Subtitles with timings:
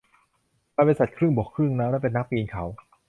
[0.75, 2.63] มันเป็นสัตว์ครึ่งบกครึ่งน้ำและเป็นนักปีนเขา